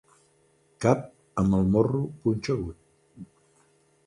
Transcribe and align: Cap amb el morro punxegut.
Cap 0.85 1.03
amb 1.43 1.59
el 1.59 1.69
morro 1.75 2.01
punxegut. 2.25 2.81